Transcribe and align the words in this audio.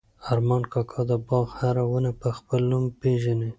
ارمان 0.31 0.63
کاکا 0.71 1.01
د 1.09 1.11
باغ 1.27 1.47
هره 1.59 1.83
ونه 1.91 2.11
په 2.21 2.29
خپل 2.37 2.59
نوم 2.71 2.85
پېژني. 3.01 3.49